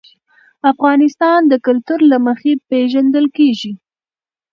[0.71, 3.71] افغانستان د کلتور له مخې پېژندل کېږي.